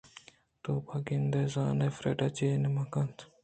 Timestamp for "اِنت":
3.23-3.37